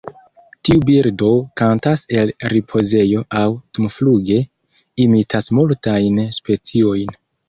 Tiu 0.67 0.79
birdo 0.85 1.27
kantas 1.61 2.03
el 2.21 2.31
ripozejo 2.53 3.21
aŭ 3.41 3.49
dumfluge; 3.79 4.39
imitas 5.05 5.51
multajn 5.59 6.23
speciojn. 6.39 7.13